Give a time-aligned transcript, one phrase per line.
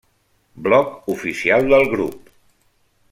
[0.67, 2.33] Blog oficial del grup.